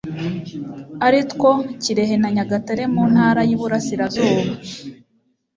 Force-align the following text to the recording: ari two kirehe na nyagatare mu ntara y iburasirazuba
ari 1.05 1.19
two 1.29 1.51
kirehe 1.83 2.15
na 2.21 2.29
nyagatare 2.35 2.83
mu 2.93 3.03
ntara 3.11 3.41
y 3.49 3.51
iburasirazuba 3.55 4.41